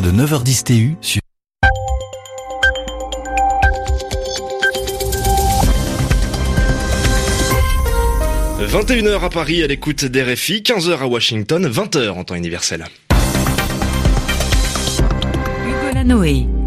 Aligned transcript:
partir 0.00 0.12
de 0.12 0.22
9h10 0.22 0.64
TU 0.64 0.96
sur 1.00 1.20
21h 8.60 9.24
à 9.24 9.30
Paris 9.30 9.62
à 9.62 9.66
l'écoute 9.66 10.04
d'RFI, 10.04 10.62
15h 10.62 10.98
à 10.98 11.06
Washington, 11.06 11.66
20h 11.66 12.10
en 12.10 12.24
temps 12.24 12.34
universel. 12.34 12.86
Hugo 15.66 15.94
Lanoé. 15.94 16.59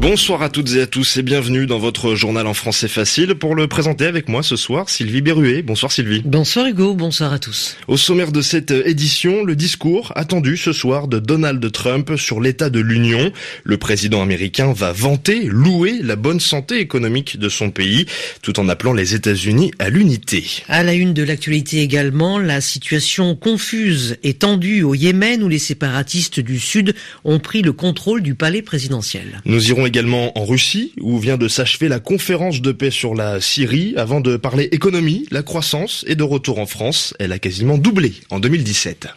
Bonsoir 0.00 0.40
à 0.40 0.48
toutes 0.48 0.72
et 0.76 0.80
à 0.80 0.86
tous 0.86 1.18
et 1.18 1.22
bienvenue 1.22 1.66
dans 1.66 1.78
votre 1.78 2.14
journal 2.14 2.46
en 2.46 2.54
français 2.54 2.88
facile. 2.88 3.34
Pour 3.34 3.54
le 3.54 3.68
présenter 3.68 4.06
avec 4.06 4.30
moi 4.30 4.42
ce 4.42 4.56
soir, 4.56 4.88
Sylvie 4.88 5.20
Berruet. 5.20 5.60
Bonsoir 5.60 5.92
Sylvie. 5.92 6.22
Bonsoir 6.24 6.68
Hugo, 6.68 6.94
bonsoir 6.94 7.34
à 7.34 7.38
tous. 7.38 7.76
Au 7.86 7.98
sommaire 7.98 8.32
de 8.32 8.40
cette 8.40 8.70
édition, 8.70 9.44
le 9.44 9.54
discours 9.54 10.14
attendu 10.16 10.56
ce 10.56 10.72
soir 10.72 11.06
de 11.06 11.18
Donald 11.18 11.70
Trump 11.70 12.16
sur 12.16 12.40
l'état 12.40 12.70
de 12.70 12.80
l'Union. 12.80 13.30
Le 13.62 13.76
président 13.76 14.22
américain 14.22 14.72
va 14.72 14.92
vanter, 14.92 15.44
louer 15.44 15.98
la 16.02 16.16
bonne 16.16 16.40
santé 16.40 16.78
économique 16.78 17.38
de 17.38 17.50
son 17.50 17.70
pays, 17.70 18.06
tout 18.40 18.58
en 18.58 18.70
appelant 18.70 18.94
les 18.94 19.14
États-Unis 19.14 19.70
à 19.78 19.90
l'unité. 19.90 20.62
À 20.68 20.82
la 20.82 20.94
une 20.94 21.12
de 21.12 21.24
l'actualité 21.24 21.82
également, 21.82 22.38
la 22.38 22.62
situation 22.62 23.36
confuse 23.36 24.16
et 24.22 24.32
tendue 24.32 24.82
au 24.82 24.94
Yémen 24.94 25.42
où 25.42 25.48
les 25.48 25.58
séparatistes 25.58 26.40
du 26.40 26.58
Sud 26.58 26.94
ont 27.24 27.38
pris 27.38 27.60
le 27.60 27.74
contrôle 27.74 28.22
du 28.22 28.34
palais 28.34 28.62
présidentiel. 28.62 29.42
Nous 29.44 29.68
irons 29.68 29.89
également 29.90 30.38
en 30.38 30.44
Russie, 30.44 30.92
où 31.00 31.18
vient 31.18 31.36
de 31.36 31.48
s'achever 31.48 31.88
la 31.88 31.98
conférence 31.98 32.60
de 32.62 32.70
paix 32.70 32.92
sur 32.92 33.16
la 33.16 33.40
Syrie. 33.40 33.92
Avant 33.96 34.20
de 34.20 34.36
parler 34.36 34.68
économie, 34.70 35.26
la 35.32 35.42
croissance 35.42 36.04
est 36.06 36.14
de 36.14 36.22
retour 36.22 36.60
en 36.60 36.66
France. 36.66 37.12
Elle 37.18 37.32
a 37.32 37.40
quasiment 37.40 37.76
doublé 37.76 38.14
en 38.30 38.38
2017. 38.38 39.08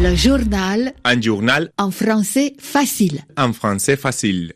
Le 0.00 0.14
journal. 0.14 0.92
Un 1.04 1.20
journal. 1.20 1.70
En 1.76 1.90
français 1.90 2.54
facile. 2.60 3.22
En 3.36 3.52
français 3.52 3.96
facile. 3.96 4.52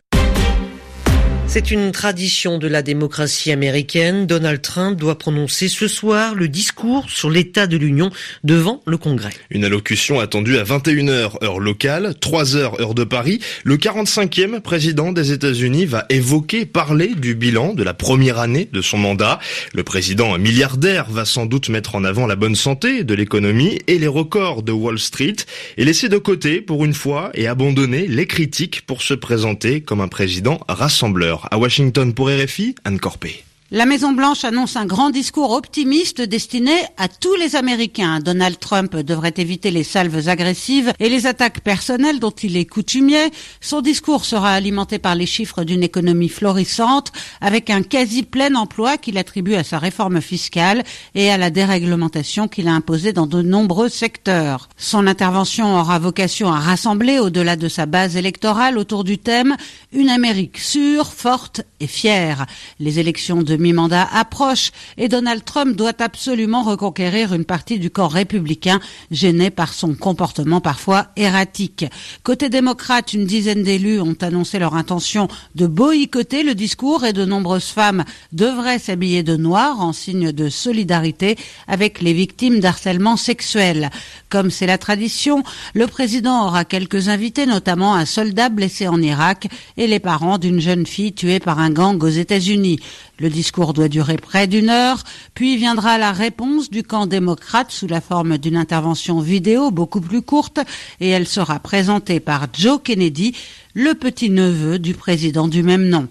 C'est 1.48 1.70
une 1.70 1.92
tradition 1.92 2.58
de 2.58 2.66
la 2.66 2.82
démocratie 2.82 3.52
américaine. 3.52 4.26
Donald 4.26 4.60
Trump 4.60 4.98
doit 4.98 5.16
prononcer 5.16 5.68
ce 5.68 5.88
soir 5.88 6.34
le 6.34 6.48
discours 6.48 7.08
sur 7.08 7.30
l'état 7.30 7.66
de 7.66 7.76
l'Union 7.76 8.10
devant 8.44 8.82
le 8.84 8.98
Congrès. 8.98 9.30
Une 9.50 9.64
allocution 9.64 10.20
attendue 10.20 10.58
à 10.58 10.64
21h 10.64 11.42
heure 11.42 11.58
locale, 11.60 12.14
3h 12.20 12.80
heure 12.80 12.94
de 12.94 13.04
Paris. 13.04 13.40
Le 13.64 13.76
45e 13.76 14.60
président 14.60 15.12
des 15.12 15.32
États-Unis 15.32 15.86
va 15.86 16.04
évoquer, 16.10 16.66
parler 16.66 17.14
du 17.14 17.34
bilan 17.34 17.74
de 17.74 17.84
la 17.84 17.94
première 17.94 18.38
année 18.38 18.68
de 18.70 18.82
son 18.82 18.98
mandat. 18.98 19.38
Le 19.72 19.84
président 19.84 20.36
milliardaire 20.38 21.08
va 21.08 21.24
sans 21.24 21.46
doute 21.46 21.68
mettre 21.68 21.94
en 21.94 22.04
avant 22.04 22.26
la 22.26 22.36
bonne 22.36 22.56
santé 22.56 23.04
de 23.04 23.14
l'économie 23.14 23.78
et 23.86 23.98
les 23.98 24.08
records 24.08 24.62
de 24.62 24.72
Wall 24.72 24.98
Street 24.98 25.36
et 25.78 25.84
laisser 25.84 26.08
de 26.08 26.18
côté 26.18 26.60
pour 26.60 26.84
une 26.84 26.94
fois 26.94 27.30
et 27.34 27.46
abandonner 27.46 28.08
les 28.08 28.26
critiques 28.26 28.82
pour 28.84 29.00
se 29.00 29.14
présenter 29.14 29.80
comme 29.80 30.00
un 30.00 30.08
président 30.08 30.60
rassembleur. 30.68 31.35
À 31.50 31.58
Washington 31.58 32.14
pour 32.14 32.28
RFI, 32.28 32.74
Anne 32.84 32.98
Corpé. 32.98 33.45
La 33.72 33.84
Maison-Blanche 33.84 34.44
annonce 34.44 34.76
un 34.76 34.86
grand 34.86 35.10
discours 35.10 35.50
optimiste 35.50 36.20
destiné 36.20 36.70
à 36.98 37.08
tous 37.08 37.34
les 37.34 37.56
Américains. 37.56 38.20
Donald 38.20 38.60
Trump 38.60 38.94
devrait 38.94 39.34
éviter 39.38 39.72
les 39.72 39.82
salves 39.82 40.28
agressives 40.28 40.92
et 41.00 41.08
les 41.08 41.26
attaques 41.26 41.62
personnelles 41.62 42.20
dont 42.20 42.30
il 42.30 42.56
est 42.56 42.64
coutumier. 42.64 43.28
Son 43.60 43.80
discours 43.80 44.24
sera 44.24 44.52
alimenté 44.52 45.00
par 45.00 45.16
les 45.16 45.26
chiffres 45.26 45.64
d'une 45.64 45.82
économie 45.82 46.28
florissante 46.28 47.10
avec 47.40 47.68
un 47.68 47.82
quasi 47.82 48.22
plein 48.22 48.54
emploi 48.54 48.98
qu'il 48.98 49.18
attribue 49.18 49.56
à 49.56 49.64
sa 49.64 49.80
réforme 49.80 50.20
fiscale 50.20 50.84
et 51.16 51.28
à 51.32 51.36
la 51.36 51.50
déréglementation 51.50 52.46
qu'il 52.46 52.68
a 52.68 52.72
imposée 52.72 53.12
dans 53.12 53.26
de 53.26 53.42
nombreux 53.42 53.88
secteurs. 53.88 54.68
Son 54.76 55.08
intervention 55.08 55.76
aura 55.76 55.98
vocation 55.98 56.52
à 56.52 56.60
rassembler 56.60 57.18
au-delà 57.18 57.56
de 57.56 57.66
sa 57.66 57.86
base 57.86 58.16
électorale 58.16 58.78
autour 58.78 59.02
du 59.02 59.18
thème 59.18 59.56
Une 59.92 60.08
Amérique 60.08 60.58
sûre, 60.58 61.12
forte 61.12 61.62
et 61.80 61.88
fière. 61.88 62.46
Les 62.78 63.00
élections 63.00 63.42
de 63.42 63.55
mi-mandat 63.56 64.08
approche 64.12 64.72
et 64.96 65.08
Donald 65.08 65.44
Trump 65.44 65.76
doit 65.76 66.00
absolument 66.00 66.62
reconquérir 66.62 67.34
une 67.34 67.44
partie 67.44 67.78
du 67.78 67.90
corps 67.90 68.12
républicain 68.12 68.80
gêné 69.10 69.50
par 69.50 69.72
son 69.72 69.94
comportement 69.94 70.60
parfois 70.60 71.08
erratique. 71.16 71.86
Côté 72.22 72.48
démocrate, 72.48 73.12
une 73.12 73.26
dizaine 73.26 73.62
d'élus 73.62 74.00
ont 74.00 74.16
annoncé 74.20 74.58
leur 74.58 74.74
intention 74.74 75.28
de 75.54 75.66
boycotter 75.66 76.42
le 76.42 76.54
discours 76.54 77.04
et 77.04 77.12
de 77.12 77.24
nombreuses 77.24 77.70
femmes 77.70 78.04
devraient 78.32 78.78
s'habiller 78.78 79.22
de 79.22 79.36
noir 79.36 79.80
en 79.80 79.92
signe 79.92 80.32
de 80.32 80.48
solidarité 80.48 81.36
avec 81.68 82.00
les 82.00 82.12
victimes 82.12 82.60
d'harcèlement 82.60 83.16
sexuel. 83.16 83.90
Comme 84.28 84.50
c'est 84.50 84.66
la 84.66 84.78
tradition, 84.78 85.42
le 85.74 85.86
président 85.86 86.46
aura 86.46 86.64
quelques 86.64 87.08
invités, 87.08 87.46
notamment 87.46 87.94
un 87.94 88.04
soldat 88.04 88.48
blessé 88.48 88.88
en 88.88 89.00
Irak 89.00 89.48
et 89.76 89.86
les 89.86 90.00
parents 90.00 90.38
d'une 90.38 90.60
jeune 90.60 90.86
fille 90.86 91.12
tuée 91.12 91.40
par 91.40 91.58
un 91.58 91.70
gang 91.70 92.02
aux 92.02 92.08
États-Unis. 92.08 92.80
Le 93.18 93.30
discours 93.30 93.72
doit 93.72 93.88
durer 93.88 94.18
près 94.18 94.46
d'une 94.46 94.68
heure, 94.68 95.02
puis 95.32 95.56
viendra 95.56 95.96
la 95.96 96.12
réponse 96.12 96.68
du 96.68 96.82
camp 96.82 97.06
démocrate 97.06 97.70
sous 97.70 97.86
la 97.86 98.02
forme 98.02 98.36
d'une 98.36 98.58
intervention 98.58 99.20
vidéo 99.20 99.70
beaucoup 99.70 100.02
plus 100.02 100.20
courte 100.20 100.60
et 101.00 101.08
elle 101.08 101.26
sera 101.26 101.58
présentée 101.58 102.20
par 102.20 102.48
Joe 102.52 102.78
Kennedy, 102.82 103.34
le 103.72 103.94
petit-neveu 103.94 104.78
du 104.78 104.92
président 104.92 105.48
du 105.48 105.62
même 105.62 105.88
nom. 105.88 106.08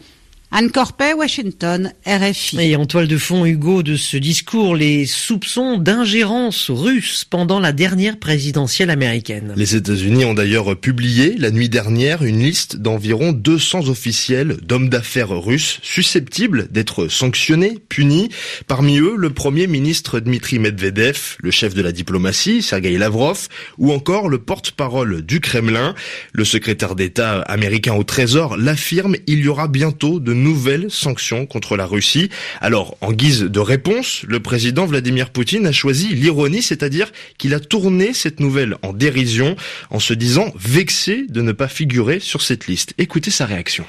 Anne 0.58 0.72
Corpet, 0.72 1.12
Washington, 1.12 1.92
RFI. 2.08 2.62
Et 2.62 2.78
en 2.78 2.86
toile 2.86 3.10
de 3.10 3.18
fond, 3.18 3.46
Hugo, 3.46 3.84
de 3.84 3.98
ce 3.98 4.16
discours, 4.16 4.74
les 4.74 5.06
soupçons 5.06 5.78
d'ingérence 5.78 6.70
russe 6.70 7.26
pendant 7.30 7.60
la 7.60 7.74
dernière 7.74 8.18
présidentielle 8.18 8.90
américaine. 8.90 9.52
Les 9.58 9.76
États-Unis 9.76 10.24
ont 10.24 10.34
d'ailleurs 10.34 10.80
publié 10.80 11.36
la 11.38 11.52
nuit 11.52 11.68
dernière 11.68 12.24
une 12.24 12.40
liste 12.40 12.78
d'environ 12.78 13.34
200 13.34 13.90
officiels 13.90 14.56
d'hommes 14.64 14.88
d'affaires 14.88 15.38
russes 15.38 15.80
susceptibles 15.84 16.70
d'être 16.72 17.10
sanctionnés, 17.10 17.78
punis. 17.90 18.30
Parmi 18.66 19.00
eux, 19.00 19.16
le 19.18 19.32
premier 19.32 19.68
ministre 19.68 20.22
Dmitri 20.22 20.60
Medvedev, 20.60 21.36
le 21.40 21.52
chef 21.52 21.74
de 21.74 21.82
la 21.82 21.92
diplomatie, 21.92 22.62
Sergei 22.62 22.98
Lavrov, 22.98 23.50
ou 23.78 23.92
encore 23.92 24.30
le 24.30 24.38
porte-parole 24.38 25.22
du 25.22 25.42
Kremlin. 25.42 25.96
Le 26.32 26.46
secrétaire 26.46 26.96
d'État 26.96 27.42
américain 27.42 27.96
au 27.96 28.06
Trésor 28.06 28.56
l'affirme, 28.56 29.18
il 29.28 29.40
y 29.40 29.50
aura 29.50 29.68
bientôt 29.68 30.22
de 30.22 30.45
nouvelles 30.46 30.92
sanctions 30.92 31.46
contre 31.46 31.76
la 31.76 31.86
Russie. 31.86 32.30
Alors, 32.62 32.98
en 33.02 33.12
guise 33.12 33.42
de 33.42 33.60
réponse, 33.60 34.24
le 34.28 34.40
président 34.40 34.86
Vladimir 34.86 35.32
Poutine 35.32 35.66
a 35.66 35.72
choisi 35.72 36.14
l'ironie, 36.14 36.62
c'est-à-dire 36.62 37.12
qu'il 37.38 37.54
a 37.54 37.60
tourné 37.60 38.14
cette 38.14 38.40
nouvelle 38.40 38.78
en 38.84 38.94
dérision 38.94 39.56
en 39.90 40.00
se 40.00 40.14
disant 40.14 40.54
vexé 40.56 41.26
de 41.28 41.42
ne 41.42 41.52
pas 41.52 41.68
figurer 41.68 42.20
sur 42.20 42.42
cette 42.42 42.68
liste. 42.68 42.94
Écoutez 42.98 43.32
sa 43.32 43.46
réaction. 43.46 43.86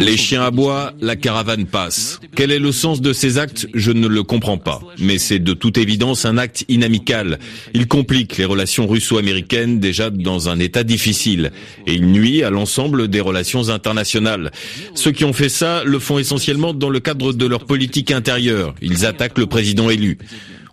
Les 0.00 0.16
chiens 0.16 0.42
aboient, 0.42 0.92
la 1.00 1.14
caravane 1.14 1.66
passe. 1.66 2.18
Quel 2.34 2.50
est 2.50 2.58
le 2.58 2.72
sens 2.72 3.00
de 3.00 3.12
ces 3.12 3.38
actes? 3.38 3.68
Je 3.74 3.92
ne 3.92 4.08
le 4.08 4.24
comprends 4.24 4.58
pas. 4.58 4.80
Mais 4.98 5.18
c'est 5.18 5.38
de 5.38 5.52
toute 5.52 5.78
évidence 5.78 6.24
un 6.24 6.36
acte 6.36 6.64
inamical. 6.68 7.38
Il 7.72 7.86
complique 7.86 8.38
les 8.38 8.44
relations 8.44 8.88
russo-américaines 8.88 9.78
déjà 9.78 10.10
dans 10.10 10.48
un 10.48 10.58
état 10.58 10.82
difficile. 10.82 11.52
Et 11.86 11.94
il 11.94 12.06
nuit 12.06 12.42
à 12.42 12.50
l'ensemble 12.50 13.06
des 13.06 13.20
relations 13.20 13.68
internationales. 13.68 14.50
Ceux 14.96 15.12
qui 15.12 15.24
ont 15.24 15.32
fait 15.32 15.48
ça 15.48 15.84
le 15.84 16.00
font 16.00 16.18
essentiellement 16.18 16.74
dans 16.74 16.90
le 16.90 16.98
cadre 16.98 17.32
de 17.32 17.46
leur 17.46 17.66
politique 17.66 18.10
intérieure. 18.10 18.74
Ils 18.82 19.06
attaquent 19.06 19.38
le 19.38 19.46
président 19.46 19.90
élu. 19.90 20.18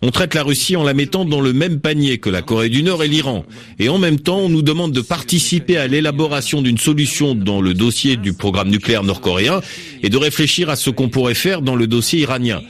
On 0.00 0.10
traite 0.10 0.34
la 0.34 0.44
Russie 0.44 0.76
en 0.76 0.84
la 0.84 0.94
mettant 0.94 1.24
dans 1.24 1.40
le 1.40 1.52
même 1.52 1.80
panier 1.80 2.18
que 2.18 2.30
la 2.30 2.42
Corée 2.42 2.68
du 2.68 2.82
Nord 2.82 3.02
et 3.02 3.08
l'Iran. 3.08 3.44
Et 3.78 3.88
en 3.88 3.98
même 3.98 4.20
temps, 4.20 4.38
on 4.38 4.48
nous 4.48 4.62
demande 4.62 4.92
de 4.92 5.00
participer 5.00 5.76
à 5.76 5.88
l'élaboration 5.88 6.62
d'une 6.62 6.78
solution 6.78 7.34
dans 7.34 7.60
le 7.60 7.74
dossier 7.74 8.16
du 8.16 8.32
programme 8.32 8.70
nucléaire 8.70 9.02
nord-coréen 9.02 9.60
et 10.02 10.08
de 10.08 10.16
réfléchir 10.16 10.70
à 10.70 10.76
ce 10.76 10.90
qu'on 10.90 11.08
pourrait 11.08 11.34
faire 11.34 11.62
dans 11.62 11.74
le 11.74 11.86
dossier 11.86 12.20
iranien. 12.20 12.60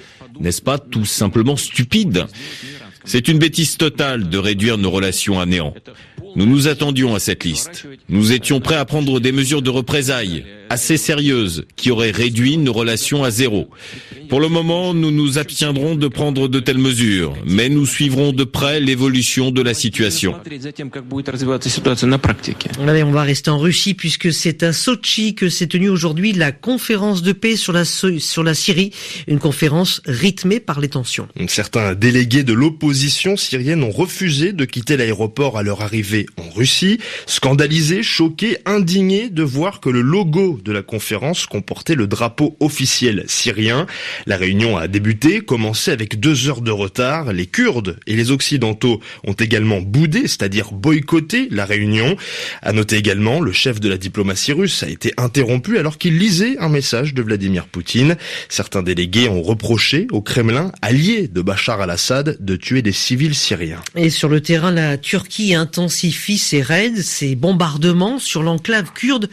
N'est-ce 0.40 0.62
pas 0.62 0.78
tout 0.78 1.04
simplement 1.04 1.56
stupide? 1.56 2.26
C'est 3.04 3.28
une 3.28 3.38
bêtise 3.38 3.76
totale 3.76 4.28
de 4.28 4.38
réduire 4.38 4.78
nos 4.78 4.90
relations 4.90 5.40
à 5.40 5.46
néant. 5.46 5.74
Nous 6.38 6.46
nous 6.46 6.68
attendions 6.68 7.16
à 7.16 7.18
cette 7.18 7.42
liste. 7.42 7.88
Nous 8.08 8.30
étions 8.30 8.60
prêts 8.60 8.76
à 8.76 8.84
prendre 8.84 9.18
des 9.18 9.32
mesures 9.32 9.60
de 9.60 9.70
représailles 9.70 10.44
assez 10.70 10.96
sérieuses 10.96 11.64
qui 11.74 11.90
auraient 11.90 12.12
réduit 12.12 12.58
nos 12.58 12.72
relations 12.72 13.24
à 13.24 13.30
zéro. 13.30 13.68
Pour 14.28 14.38
le 14.40 14.48
moment, 14.48 14.92
nous 14.92 15.10
nous 15.10 15.38
abstiendrons 15.38 15.94
de 15.94 16.06
prendre 16.06 16.46
de 16.46 16.60
telles 16.60 16.78
mesures, 16.78 17.34
mais 17.46 17.68
nous 17.68 17.86
suivrons 17.86 18.32
de 18.32 18.44
près 18.44 18.78
l'évolution 18.78 19.50
de 19.50 19.62
la 19.62 19.72
situation. 19.72 20.34
Allez, 22.86 23.02
on 23.02 23.10
va 23.10 23.22
rester 23.22 23.50
en 23.50 23.58
Russie 23.58 23.94
puisque 23.94 24.32
c'est 24.32 24.62
à 24.62 24.72
Sochi 24.72 25.34
que 25.34 25.48
s'est 25.48 25.66
tenue 25.66 25.88
aujourd'hui 25.88 26.32
la 26.34 26.52
conférence 26.52 27.22
de 27.22 27.32
paix 27.32 27.56
sur 27.56 27.72
la, 27.72 27.84
sur 27.84 28.44
la 28.44 28.54
Syrie, 28.54 28.92
une 29.26 29.38
conférence 29.38 30.02
rythmée 30.04 30.60
par 30.60 30.80
les 30.80 30.88
tensions. 30.88 31.26
Certains 31.48 31.94
délégués 31.94 32.44
de 32.44 32.52
l'opposition 32.52 33.36
syrienne 33.36 33.82
ont 33.82 33.90
refusé 33.90 34.52
de 34.52 34.64
quitter 34.66 34.96
l'aéroport 34.96 35.56
à 35.56 35.62
leur 35.62 35.80
arrivée 35.80 36.26
en 36.36 36.48
Russie, 36.50 36.98
scandalisés, 37.26 38.02
choqués, 38.02 38.58
indignés 38.66 39.30
de 39.30 39.42
voir 39.42 39.80
que 39.80 39.90
le 39.90 40.00
logo 40.00 40.60
de 40.64 40.72
la 40.72 40.82
conférence 40.82 41.46
comportait 41.46 41.94
le 41.94 42.06
drapeau 42.06 42.56
officiel 42.60 43.24
syrien. 43.26 43.86
La 44.26 44.36
réunion 44.36 44.76
a 44.76 44.88
débuté, 44.88 45.40
commencé 45.40 45.90
avec 45.90 46.20
deux 46.20 46.48
heures 46.48 46.60
de 46.60 46.70
retard. 46.70 47.32
Les 47.32 47.46
Kurdes 47.46 47.98
et 48.06 48.16
les 48.16 48.30
Occidentaux 48.30 49.00
ont 49.26 49.32
également 49.32 49.80
boudé, 49.80 50.22
c'est-à-dire 50.22 50.72
boycotté 50.72 51.48
la 51.50 51.64
réunion. 51.64 52.16
À 52.62 52.72
noter 52.72 52.96
également, 52.96 53.40
le 53.40 53.52
chef 53.52 53.80
de 53.80 53.88
la 53.88 53.96
diplomatie 53.96 54.52
russe 54.52 54.82
a 54.82 54.88
été 54.88 55.12
interrompu 55.16 55.78
alors 55.78 55.98
qu'il 55.98 56.18
lisait 56.18 56.56
un 56.58 56.68
message 56.68 57.14
de 57.14 57.22
Vladimir 57.22 57.66
Poutine. 57.66 58.16
Certains 58.48 58.82
délégués 58.82 59.28
ont 59.28 59.42
reproché 59.42 60.06
au 60.10 60.20
Kremlin, 60.20 60.72
allié 60.82 61.28
de 61.28 61.42
Bachar 61.42 61.80
al-Assad, 61.80 62.36
de 62.40 62.56
tuer 62.56 62.82
des 62.82 62.92
civils 62.92 63.34
syriens. 63.34 63.82
Et 63.94 64.10
sur 64.10 64.28
le 64.28 64.40
terrain, 64.40 64.70
la 64.70 64.96
Turquie 64.98 65.54
intensifie 65.54 66.07
raids, 66.62 67.02
ses 67.02 67.34
bombardements 67.34 68.18
sur 68.18 68.42
l'enclave 68.42 68.92
kurde 68.94 69.28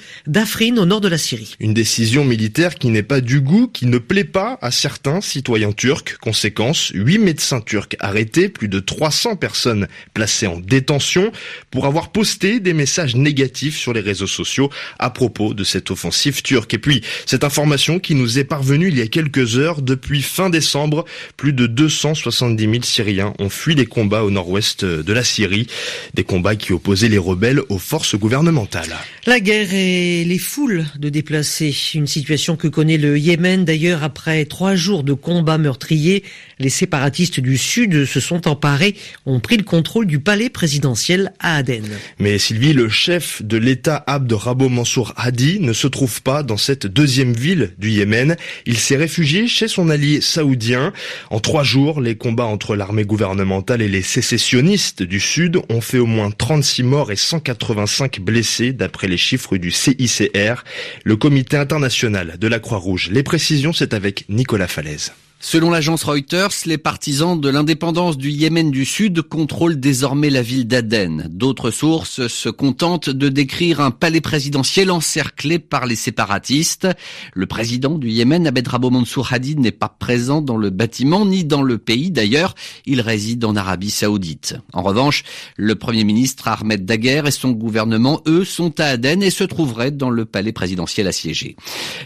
au 0.78 0.86
nord 0.86 1.02
de 1.02 1.08
la 1.08 1.18
Syrie. 1.18 1.56
Une 1.60 1.74
décision 1.74 2.26
militaire 2.26 2.76
qui 2.76 2.90
n'est 2.90 3.04
pas 3.04 3.22
du 3.22 3.42
goût, 3.42 3.68
qui 3.68 3.86
ne 3.86 3.98
plaît 3.98 4.24
pas 4.24 4.58
à 4.62 4.72
certains 4.72 5.22
citoyens 5.22 5.72
turcs. 5.72 6.18
Conséquence, 6.22 6.92
huit 6.94 7.18
médecins 7.18 7.62
turcs 7.62 7.96
arrêtés, 8.00 8.50
plus 8.50 8.68
de 8.68 8.80
300 8.80 9.36
personnes 9.36 9.88
placées 10.14 10.48
en 10.48 10.60
détention 10.60 11.32
pour 11.72 11.86
avoir 11.86 12.12
posté 12.12 12.60
des 12.60 12.74
messages 12.74 13.16
négatifs 13.16 13.78
sur 13.78 13.94
les 13.94 14.02
réseaux 14.02 14.28
sociaux 14.28 14.70
à 15.00 15.10
propos 15.10 15.54
de 15.54 15.64
cette 15.64 15.92
offensive 15.92 16.42
turque. 16.42 16.74
Et 16.74 16.80
puis, 16.80 17.02
cette 17.26 17.44
information 17.44 18.00
qui 18.00 18.16
nous 18.16 18.40
est 18.40 18.44
parvenue 18.44 18.90
il 18.90 18.98
y 18.98 19.02
a 19.02 19.08
quelques 19.08 19.58
heures, 19.58 19.82
depuis 19.82 20.22
fin 20.22 20.50
décembre, 20.50 21.06
plus 21.38 21.54
de 21.54 21.68
270 21.68 22.64
000 22.64 22.84
Syriens 22.84 23.34
ont 23.40 23.50
fui 23.50 23.76
les 23.76 23.86
combats 23.86 24.24
au 24.24 24.32
nord-ouest 24.32 24.86
de 24.86 25.14
la 25.14 25.24
Syrie, 25.24 25.68
des 26.14 26.24
combats 26.24 26.56
qui 26.56 26.65
opposaient 26.74 27.10
les 27.10 27.18
rebelles 27.18 27.62
aux 27.70 27.78
forces 27.78 28.16
gouvernementales. 28.16 28.96
La 29.26 29.40
guerre 29.40 29.74
et 29.74 30.24
les 30.24 30.38
foules 30.38 30.86
de 30.98 31.10
déplacés, 31.10 31.76
une 31.94 32.08
situation 32.08 32.56
que 32.56 32.68
connaît 32.68 32.98
le 32.98 33.18
Yémen 33.18 33.66
d'ailleurs 33.66 34.04
après 34.04 34.46
trois 34.46 34.76
jours 34.76 35.04
de 35.04 35.14
combats 35.14 35.58
meurtriers. 35.58 36.24
Les 36.60 36.70
séparatistes 36.70 37.40
du 37.40 37.58
Sud 37.58 38.06
se 38.06 38.20
sont 38.20 38.48
emparés, 38.48 38.96
ont 39.26 39.40
pris 39.40 39.58
le 39.58 39.64
contrôle 39.64 40.06
du 40.06 40.20
palais 40.20 40.50
présidentiel 40.50 41.34
à 41.40 41.58
Aden. 41.58 41.86
Mais 42.20 42.38
Sylvie, 42.38 42.74
le 42.74 42.90
chef 42.90 43.42
de 43.42 43.58
l'État 43.58 44.04
Abd 44.08 44.32
Rabo 44.34 44.70
Mansour 44.70 45.14
Hadi 45.18 45.60
ne 45.60 45.74
se 45.74 45.88
trouve 45.88 46.22
pas 46.22 46.44
dans 46.44 46.58
cette 46.58 46.88
deuxième 46.88 47.34
ville 47.34 47.74
du 47.78 47.90
Yémen. 47.90 48.36
Il 48.66 48.78
s'est 48.78 48.96
réfugié 48.96 49.48
chez 49.48 49.68
son 49.68 49.90
allié 49.90 50.22
saoudien. 50.22 50.94
En 51.30 51.40
trois 51.40 51.64
jours, 51.64 52.02
les 52.02 52.16
combats 52.16 52.46
entre 52.46 52.76
l'armée 52.76 53.06
gouvernementale 53.06 53.82
et 53.82 53.90
les 53.90 54.02
sécessionnistes 54.02 55.04
du 55.04 55.20
Sud 55.20 55.60
ont 55.70 55.82
fait 55.82 56.00
au 56.00 56.06
moins 56.06 56.32
36 56.56 56.84
morts 56.84 57.12
et 57.12 57.18
185 57.18 58.22
blessés 58.22 58.72
d'après 58.72 59.10
les 59.10 59.18
chiffres 59.18 59.58
du 59.58 59.72
CICR, 59.72 60.64
le 61.04 61.18
comité 61.18 61.58
international 61.58 62.38
de 62.40 62.48
la 62.48 62.60
Croix-Rouge. 62.60 63.10
Les 63.12 63.24
précisions, 63.24 63.74
c'est 63.74 63.94
avec 63.94 64.24
Nicolas 64.30 64.70
Falaise. 64.70 65.12
Selon 65.42 65.70
l'agence 65.70 66.04
Reuters, 66.06 66.50
les 66.66 66.78
partisans 66.78 67.40
de 67.40 67.50
l'indépendance 67.50 68.18
du 68.18 68.32
Yémen 68.32 68.72
du 68.72 68.86
Sud 68.86 69.22
contrôlent 69.22 69.80
désormais 69.80 70.30
la 70.30 70.42
ville 70.42 70.66
d'Aden. 70.66 71.28
D'autres 71.30 71.72
sources 71.72 72.28
se 72.28 72.50
contentent 72.50 73.10
de 73.10 73.30
décrire 73.30 73.82
un 73.82 73.92
palais 73.92 74.22
présidentiel 74.22 74.90
encerclé 74.90 75.60
par 75.60 75.86
les 75.86 75.98
séparatistes. 75.98 76.88
Le 77.34 77.46
président 77.46 77.98
du 77.98 78.10
Yémen, 78.10 78.48
Abed 78.48 78.68
Rabo 78.68 78.90
Mansour 78.90 79.34
Hadi, 79.34 79.58
n'est 79.58 79.72
pas 79.72 79.90
présent 79.90 80.42
dans 80.42 80.58
le 80.58 80.70
bâtiment 80.70 81.26
ni 81.26 81.44
dans 81.44 81.62
le 81.62 81.78
pays. 81.78 82.12
D'ailleurs, 82.12 82.56
il 82.86 83.02
réside 83.02 83.44
en 83.44 83.56
Arabie 83.56 83.92
Saoudite. 83.92 84.56
En 84.74 84.82
revanche, 84.82 85.24
le 85.58 85.76
premier 85.76 86.06
ministre 86.06 86.48
Ahmed 86.48 86.86
Daguerre 86.86 87.28
et 87.28 87.32
son 87.32 87.52
gouvernement, 87.52 88.22
eux, 88.26 88.46
sont 88.46 88.80
à 88.80 88.86
Aden 88.86 89.22
et 89.22 89.30
se 89.30 89.44
trouveraient 89.44 89.92
dans 89.92 90.10
le 90.10 90.26
palais 90.26 90.54
présidentiel 90.54 91.08
assiégé. 91.08 91.56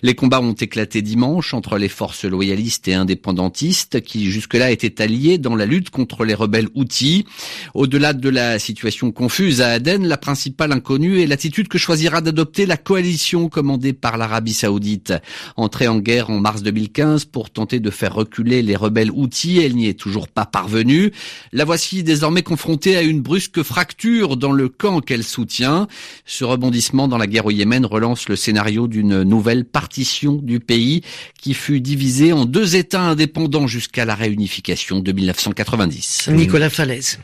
Les 0.02 0.16
combats 0.16 0.42
ont 0.42 0.54
éclaté 0.54 1.02
dimanche 1.02 1.54
entre 1.54 1.78
les 1.78 1.90
forces 1.90 2.26
loyalistes 2.26 2.88
et 2.88 2.96
indépendantes 2.96 3.19
indépendantistes 3.20 4.02
qui 4.02 4.32
jusque-là 4.32 4.72
étaient 4.72 5.02
alliés 5.02 5.38
dans 5.38 5.56
la 5.56 5.66
lutte 5.66 5.90
contre 5.90 6.24
les 6.24 6.34
rebelles 6.34 6.70
outils. 6.74 7.26
Au-delà 7.74 8.14
de 8.14 8.30
la 8.30 8.60
situation 8.60 9.12
confuse 9.12 9.62
à 9.62 9.72
Aden, 9.72 10.08
la 10.08 10.18
principale 10.18 10.72
inconnue 10.72 11.22
est 11.22 11.28
l'attitude 11.28 11.68
que 11.68 11.78
choisira 11.78 12.22
d'adopter 12.22 12.66
la 12.66 12.78
coalition 12.78 13.50
commandée 13.50 13.94
par 13.94 14.18
l'Arabie 14.18 14.54
saoudite. 14.54 15.14
Entrée 15.58 15.88
en 15.88 16.00
guerre 16.00 16.30
en 16.30 16.40
mars 16.40 16.64
2015 16.64 17.26
pour 17.26 17.50
tenter 17.50 17.80
de 17.80 17.90
faire 17.90 18.16
reculer 18.16 18.62
les 18.62 18.76
rebelles 18.76 19.12
outils, 19.12 19.60
elle 19.60 19.76
n'y 19.76 19.88
est 19.88 20.00
toujours 20.00 20.28
pas 20.28 20.46
parvenue. 20.46 21.12
La 21.52 21.66
voici 21.66 22.04
désormais 22.04 22.44
confrontée 22.44 22.96
à 22.96 23.02
une 23.02 23.22
brusque 23.22 23.64
fracture 23.64 24.38
dans 24.38 24.54
le 24.54 24.70
camp 24.70 25.02
qu'elle 25.02 25.24
soutient. 25.24 25.88
Ce 26.26 26.46
rebondissement 26.46 27.08
dans 27.08 27.18
la 27.18 27.28
guerre 27.28 27.46
au 27.46 27.52
Yémen 27.52 27.86
relance 27.86 28.30
le 28.30 28.36
scénario 28.36 28.88
d'une 28.88 29.24
nouvelle 29.24 29.66
partition 29.66 30.36
du 30.36 30.60
pays 30.60 31.02
qui 31.42 31.54
fut 31.54 31.82
divisé 31.82 32.34
en 32.34 32.46
deux 32.46 32.76
États 32.76 33.09
indépendant 33.10 33.68
jusqu'à 33.68 34.06
la 34.06 34.16
réunification 34.16 35.00
de 35.00 35.12
1990. 35.12 36.30
Nicolas 36.32 36.70
Falaise. 36.70 37.20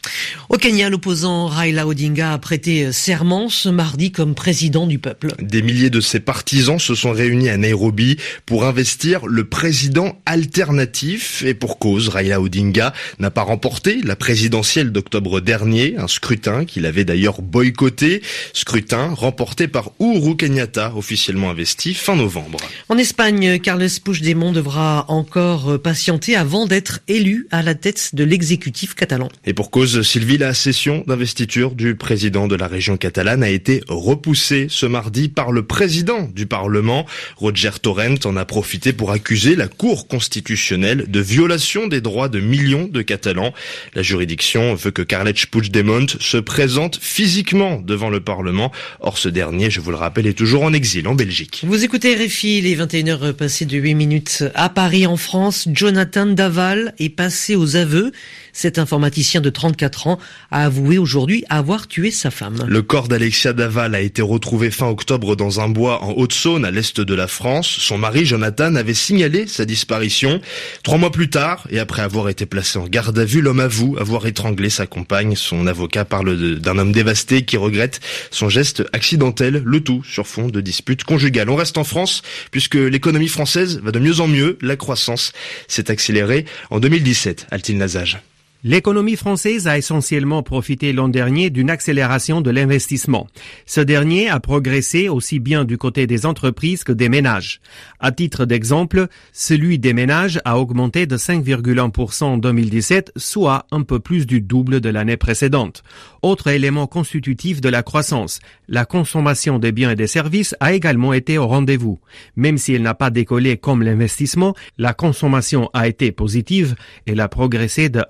Au 0.49 0.57
Kenya, 0.57 0.89
l'opposant 0.89 1.47
Raila 1.47 1.87
Odinga 1.87 2.33
a 2.33 2.37
prêté 2.37 2.91
serment 2.91 3.49
ce 3.49 3.69
mardi 3.69 4.11
comme 4.11 4.35
président 4.35 4.87
du 4.87 4.99
peuple. 4.99 5.33
Des 5.41 5.61
milliers 5.61 5.89
de 5.89 6.01
ses 6.01 6.19
partisans 6.19 6.79
se 6.79 6.95
sont 6.95 7.11
réunis 7.11 7.49
à 7.49 7.57
Nairobi 7.57 8.17
pour 8.45 8.65
investir 8.65 9.25
le 9.25 9.45
président 9.45 10.21
alternatif 10.25 11.43
et 11.43 11.53
pour 11.53 11.79
cause, 11.79 12.09
Raila 12.09 12.41
Odinga 12.41 12.93
n'a 13.19 13.31
pas 13.31 13.43
remporté 13.43 14.01
la 14.03 14.15
présidentielle 14.15 14.91
d'octobre 14.91 15.39
dernier, 15.41 15.95
un 15.97 16.07
scrutin 16.07 16.65
qu'il 16.65 16.85
avait 16.85 17.05
d'ailleurs 17.05 17.41
boycotté, 17.41 18.21
scrutin 18.53 19.13
remporté 19.13 19.67
par 19.67 19.91
Uhuru 19.99 20.35
Kenyatta, 20.35 20.93
officiellement 20.95 21.49
investi 21.49 21.93
fin 21.93 22.15
novembre. 22.15 22.59
En 22.89 22.97
Espagne, 22.97 23.59
Carles 23.59 23.87
Puigdemont 24.03 24.51
devra 24.51 25.05
encore 25.07 25.74
patienter 25.77 26.35
avant 26.35 26.65
d'être 26.65 27.01
élu 27.07 27.47
à 27.51 27.61
la 27.61 27.75
tête 27.75 28.11
de 28.13 28.23
l'exécutif 28.23 28.95
catalan. 28.95 29.29
Et 29.45 29.53
pour 29.53 29.71
cause, 29.71 30.01
Sylvie, 30.01 30.37
la 30.37 30.53
session 30.53 31.03
d'investiture 31.07 31.75
du 31.75 31.95
président 31.95 32.47
de 32.47 32.55
la 32.55 32.67
région 32.67 32.97
catalane 32.97 33.43
a 33.43 33.49
été 33.49 33.81
repoussée 33.87 34.67
ce 34.69 34.85
mardi 34.85 35.29
par 35.29 35.51
le 35.51 35.63
président 35.63 36.29
du 36.33 36.45
Parlement. 36.45 37.05
Roger 37.37 37.71
Torrent 37.81 38.15
en 38.25 38.35
a 38.37 38.45
profité 38.45 38.93
pour 38.93 39.11
accuser 39.11 39.55
la 39.55 39.67
Cour 39.67 40.07
constitutionnelle 40.07 41.05
de 41.07 41.19
violation 41.19 41.87
des 41.87 42.01
droits 42.01 42.29
de 42.29 42.39
millions 42.39 42.87
de 42.91 43.01
Catalans. 43.01 43.53
La 43.93 44.01
juridiction 44.01 44.75
veut 44.75 44.91
que 44.91 45.01
Carles 45.01 45.33
Puigdemont 45.51 46.07
se 46.19 46.37
présente 46.37 46.99
physiquement 47.01 47.81
devant 47.81 48.09
le 48.09 48.19
Parlement. 48.19 48.71
Or, 48.99 49.17
ce 49.17 49.29
dernier, 49.29 49.69
je 49.69 49.79
vous 49.79 49.91
le 49.91 49.97
rappelle, 49.97 50.27
est 50.27 50.33
toujours 50.33 50.63
en 50.63 50.73
exil 50.73 51.07
en 51.07 51.15
Belgique. 51.15 51.63
Vous 51.65 51.83
écoutez 51.83 52.15
RFI, 52.15 52.61
les 52.61 52.75
21h 52.75 53.33
passées 53.33 53.65
de 53.65 53.77
8 53.77 53.95
minutes 53.95 54.43
à 54.53 54.69
Paris, 54.69 55.07
en 55.07 55.17
France. 55.17 55.64
Jonathan 55.71 56.25
Daval 56.25 56.93
est 56.99 57.09
passé 57.09 57.55
aux 57.55 57.75
aveux. 57.75 58.11
Cet 58.53 58.79
informaticien 58.79 59.41
de 59.41 59.49
34 59.49 60.07
ans 60.07 60.19
a 60.51 60.65
avoué 60.65 60.97
aujourd'hui 60.97 61.43
avoir 61.49 61.87
tué 61.87 62.11
sa 62.11 62.31
femme. 62.31 62.65
Le 62.67 62.81
corps 62.81 63.07
d'Alexia 63.07 63.53
Daval 63.53 63.95
a 63.95 63.99
été 63.99 64.21
retrouvé 64.21 64.71
fin 64.71 64.87
octobre 64.87 65.35
dans 65.35 65.59
un 65.59 65.67
bois 65.67 66.03
en 66.03 66.13
Haute-Saône, 66.13 66.65
à 66.65 66.71
l'est 66.71 67.01
de 67.01 67.13
la 67.13 67.27
France. 67.27 67.67
Son 67.67 67.97
mari, 67.97 68.25
Jonathan, 68.25 68.75
avait 68.75 68.93
signalé 68.93 69.47
sa 69.47 69.65
disparition. 69.65 70.39
Trois 70.83 70.97
mois 70.97 71.11
plus 71.11 71.29
tard, 71.29 71.67
et 71.69 71.79
après 71.79 72.01
avoir 72.01 72.29
été 72.29 72.45
placé 72.45 72.79
en 72.79 72.87
garde 72.87 73.17
à 73.19 73.25
vue, 73.25 73.41
l'homme 73.41 73.59
avoue 73.59 73.97
avoir 73.99 74.25
étranglé 74.25 74.69
sa 74.69 74.87
compagne. 74.87 75.35
Son 75.35 75.67
avocat 75.67 76.05
parle 76.05 76.59
d'un 76.59 76.77
homme 76.77 76.91
dévasté 76.91 77.43
qui 77.43 77.57
regrette 77.57 77.99
son 78.31 78.49
geste 78.49 78.83
accidentel, 78.93 79.61
le 79.65 79.79
tout 79.81 80.03
sur 80.03 80.27
fond 80.27 80.47
de 80.47 80.61
dispute 80.61 81.03
conjugale. 81.03 81.49
On 81.49 81.55
reste 81.55 81.77
en 81.77 81.83
France, 81.83 82.21
puisque 82.51 82.75
l'économie 82.75 83.27
française 83.27 83.81
va 83.83 83.91
de 83.91 83.99
mieux 83.99 84.19
en 84.19 84.27
mieux. 84.27 84.57
La 84.61 84.75
croissance 84.75 85.33
s'est 85.67 85.91
accélérée 85.91 86.45
en 86.69 86.79
2017. 86.79 87.47
Altine 87.51 87.79
Nazage. 87.79 88.19
L'économie 88.67 89.15
française 89.15 89.67
a 89.67 89.77
essentiellement 89.77 90.41
profité 90.41 90.91
l'an 90.91 91.07
dernier 91.07 91.51
d'une 91.51 91.69
accélération 91.69 92.41
de 92.41 92.49
l'investissement. 92.49 93.27
Ce 93.67 93.79
dernier 93.79 94.27
a 94.27 94.39
progressé 94.39 95.07
aussi 95.07 95.37
bien 95.37 95.65
du 95.65 95.77
côté 95.77 96.07
des 96.07 96.25
entreprises 96.25 96.83
que 96.83 96.91
des 96.91 97.07
ménages. 97.07 97.61
À 97.99 98.11
titre 98.11 98.45
d'exemple, 98.45 99.05
celui 99.33 99.77
des 99.77 99.93
ménages 99.93 100.41
a 100.45 100.57
augmenté 100.57 101.05
de 101.05 101.15
5,1% 101.15 102.23
en 102.23 102.37
2017, 102.39 103.11
soit 103.15 103.67
un 103.69 103.83
peu 103.83 103.99
plus 103.99 104.25
du 104.25 104.41
double 104.41 104.81
de 104.81 104.89
l'année 104.89 105.15
précédente. 105.15 105.83
Autre 106.23 106.47
élément 106.47 106.87
constitutif 106.87 107.61
de 107.61 107.69
la 107.69 107.83
croissance, 107.83 108.39
la 108.67 108.85
consommation 108.85 109.59
des 109.59 109.73
biens 109.73 109.91
et 109.91 109.95
des 109.95 110.07
services 110.07 110.55
a 110.59 110.73
également 110.73 111.13
été 111.13 111.37
au 111.37 111.45
rendez-vous. 111.45 111.99
Même 112.35 112.57
si 112.57 112.73
elle 112.73 112.81
n'a 112.81 112.95
pas 112.95 113.11
décollé 113.11 113.57
comme 113.57 113.83
l'investissement, 113.83 114.55
la 114.79 114.95
consommation 114.95 115.69
a 115.75 115.87
été 115.87 116.11
positive, 116.11 116.73
elle 117.05 117.19
a 117.19 117.27
progressé 117.27 117.89
de 117.89 118.03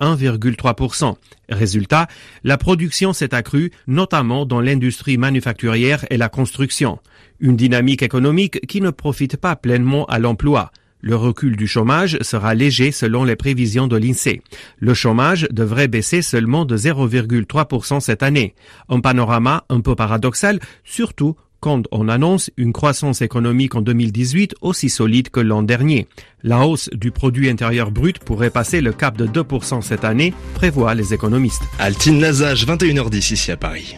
1,3%. 0.50 1.14
Résultat, 1.48 2.08
la 2.44 2.58
production 2.58 3.12
s'est 3.12 3.34
accrue, 3.34 3.70
notamment 3.86 4.46
dans 4.46 4.60
l'industrie 4.60 5.18
manufacturière 5.18 6.04
et 6.10 6.16
la 6.16 6.28
construction. 6.28 6.98
Une 7.40 7.56
dynamique 7.56 8.02
économique 8.02 8.66
qui 8.66 8.80
ne 8.80 8.90
profite 8.90 9.36
pas 9.36 9.56
pleinement 9.56 10.06
à 10.06 10.18
l'emploi. 10.18 10.70
Le 11.00 11.14
recul 11.14 11.56
du 11.56 11.66
chômage 11.66 12.18
sera 12.22 12.54
léger 12.54 12.90
selon 12.90 13.22
les 13.22 13.36
prévisions 13.36 13.86
de 13.86 13.96
l'INSEE. 13.96 14.42
Le 14.78 14.94
chômage 14.94 15.46
devrait 15.52 15.88
baisser 15.88 16.22
seulement 16.22 16.64
de 16.64 16.76
0,3% 16.76 18.00
cette 18.00 18.22
année. 18.22 18.54
Un 18.88 19.00
panorama 19.00 19.64
un 19.68 19.80
peu 19.80 19.94
paradoxal, 19.94 20.58
surtout 20.84 21.36
on 21.66 22.08
annonce 22.08 22.50
une 22.56 22.72
croissance 22.72 23.22
économique 23.22 23.74
en 23.74 23.82
2018 23.82 24.54
aussi 24.60 24.88
solide 24.88 25.30
que 25.30 25.40
l'an 25.40 25.62
dernier. 25.62 26.06
La 26.42 26.66
hausse 26.66 26.88
du 26.92 27.10
produit 27.10 27.48
intérieur 27.48 27.90
brut 27.90 28.18
pourrait 28.20 28.50
passer 28.50 28.80
le 28.80 28.92
cap 28.92 29.16
de 29.16 29.26
2% 29.26 29.82
cette 29.82 30.04
année, 30.04 30.32
prévoient 30.54 30.94
les 30.94 31.12
économistes. 31.12 31.62
Altine 31.78 32.18
Nasage, 32.18 32.66
21h10 32.66 33.32
ici 33.32 33.50
à 33.50 33.56
Paris. 33.56 33.96